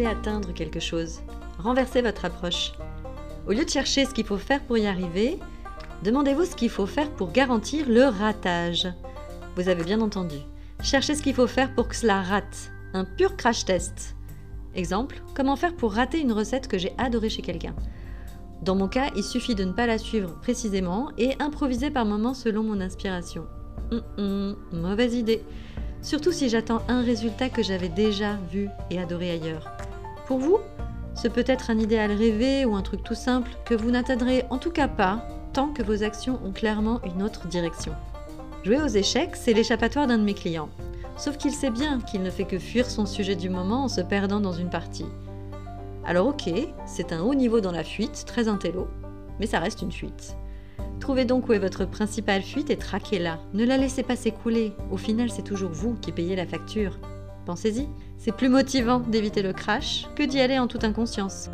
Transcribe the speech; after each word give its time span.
allez 0.00 0.06
atteindre 0.06 0.52
quelque 0.52 0.80
chose. 0.80 1.20
Renversez 1.58 2.02
votre 2.02 2.24
approche. 2.24 2.72
Au 3.46 3.52
lieu 3.52 3.64
de 3.64 3.70
chercher 3.70 4.04
ce 4.06 4.14
qu'il 4.14 4.24
faut 4.24 4.38
faire 4.38 4.62
pour 4.62 4.78
y 4.78 4.86
arriver, 4.86 5.38
demandez-vous 6.04 6.44
ce 6.44 6.56
qu'il 6.56 6.70
faut 6.70 6.86
faire 6.86 7.10
pour 7.10 7.32
garantir 7.32 7.88
le 7.88 8.04
ratage. 8.04 8.88
Vous 9.56 9.68
avez 9.68 9.84
bien 9.84 10.00
entendu. 10.00 10.36
Cherchez 10.82 11.14
ce 11.14 11.22
qu'il 11.22 11.34
faut 11.34 11.46
faire 11.46 11.74
pour 11.74 11.88
que 11.88 11.96
cela 11.96 12.22
rate. 12.22 12.70
Un 12.94 13.04
pur 13.04 13.36
crash 13.36 13.64
test. 13.64 14.16
Exemple, 14.74 15.22
comment 15.34 15.56
faire 15.56 15.74
pour 15.74 15.92
rater 15.92 16.20
une 16.20 16.32
recette 16.32 16.68
que 16.68 16.78
j'ai 16.78 16.92
adorée 16.96 17.28
chez 17.28 17.42
quelqu'un 17.42 17.74
Dans 18.62 18.76
mon 18.76 18.88
cas, 18.88 19.10
il 19.16 19.24
suffit 19.24 19.54
de 19.54 19.64
ne 19.64 19.72
pas 19.72 19.86
la 19.86 19.98
suivre 19.98 20.38
précisément 20.40 21.10
et 21.18 21.34
improviser 21.40 21.90
par 21.90 22.06
moments 22.06 22.34
selon 22.34 22.62
mon 22.62 22.80
inspiration. 22.80 23.46
Hum, 23.90 24.02
hum, 24.18 24.56
mauvaise 24.72 25.14
idée. 25.14 25.42
Surtout 26.02 26.32
si 26.32 26.48
j'attends 26.48 26.82
un 26.88 27.02
résultat 27.02 27.48
que 27.48 27.62
j'avais 27.62 27.88
déjà 27.88 28.36
vu 28.50 28.68
et 28.90 28.98
adoré 28.98 29.30
ailleurs. 29.30 29.70
Pour 30.26 30.38
vous, 30.38 30.58
ce 31.14 31.28
peut 31.28 31.44
être 31.46 31.70
un 31.70 31.78
idéal 31.78 32.12
rêvé 32.12 32.64
ou 32.64 32.74
un 32.74 32.82
truc 32.82 33.02
tout 33.02 33.14
simple 33.14 33.50
que 33.64 33.74
vous 33.74 33.90
n'atteindrez 33.90 34.44
en 34.50 34.58
tout 34.58 34.70
cas 34.70 34.88
pas 34.88 35.28
tant 35.52 35.68
que 35.68 35.82
vos 35.82 36.02
actions 36.02 36.38
ont 36.44 36.52
clairement 36.52 37.00
une 37.04 37.22
autre 37.22 37.48
direction. 37.48 37.92
Jouer 38.64 38.80
aux 38.80 38.86
échecs, 38.86 39.36
c'est 39.36 39.52
l'échappatoire 39.52 40.06
d'un 40.06 40.18
de 40.18 40.24
mes 40.24 40.34
clients. 40.34 40.68
Sauf 41.16 41.36
qu'il 41.36 41.52
sait 41.52 41.70
bien 41.70 42.00
qu'il 42.00 42.22
ne 42.22 42.30
fait 42.30 42.44
que 42.44 42.58
fuir 42.58 42.88
son 42.88 43.04
sujet 43.04 43.36
du 43.36 43.50
moment 43.50 43.84
en 43.84 43.88
se 43.88 44.00
perdant 44.00 44.40
dans 44.40 44.52
une 44.52 44.70
partie. 44.70 45.06
Alors 46.06 46.28
ok, 46.28 46.50
c'est 46.86 47.12
un 47.12 47.20
haut 47.20 47.34
niveau 47.34 47.60
dans 47.60 47.72
la 47.72 47.84
fuite, 47.84 48.24
très 48.26 48.48
intello, 48.48 48.88
mais 49.38 49.46
ça 49.46 49.58
reste 49.58 49.82
une 49.82 49.92
fuite. 49.92 50.36
Trouvez 51.00 51.24
donc 51.24 51.48
où 51.48 51.52
est 51.52 51.58
votre 51.58 51.84
principale 51.84 52.42
fuite 52.42 52.70
et 52.70 52.76
traquez-la. 52.76 53.38
Ne 53.54 53.64
la 53.64 53.76
laissez 53.76 54.02
pas 54.02 54.16
s'écouler. 54.16 54.72
Au 54.90 54.96
final, 54.96 55.30
c'est 55.30 55.42
toujours 55.42 55.70
vous 55.72 55.94
qui 55.94 56.12
payez 56.12 56.36
la 56.36 56.46
facture. 56.46 56.98
Pensez-y, 57.46 57.88
c'est 58.18 58.36
plus 58.36 58.48
motivant 58.48 59.00
d'éviter 59.00 59.42
le 59.42 59.52
crash 59.52 60.06
que 60.14 60.22
d'y 60.22 60.40
aller 60.40 60.58
en 60.58 60.66
toute 60.66 60.84
inconscience. 60.84 61.48